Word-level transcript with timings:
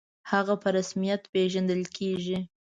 «هغه» 0.31 0.55
په 0.61 0.69
رسمیت 0.77 1.21
پېژندل 1.33 1.81
کېږي. 1.97 2.37